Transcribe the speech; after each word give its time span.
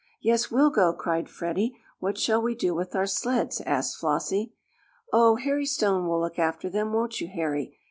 "Yes, 0.19 0.49
we'll 0.49 0.71
go!" 0.71 0.93
cried 0.93 1.29
Freddie. 1.29 1.75
"What 1.99 2.17
shall 2.17 2.41
we 2.41 2.55
do 2.55 2.73
with 2.73 2.95
our 2.95 3.05
sleds?" 3.05 3.61
asked 3.67 3.97
Flossie. 3.97 4.51
"Oh, 5.13 5.35
Harry 5.35 5.67
Stone 5.67 6.07
will 6.07 6.19
look 6.19 6.39
after 6.39 6.71
them; 6.71 6.91
won't 6.91 7.21
you 7.21 7.27
Harry?" 7.27 7.77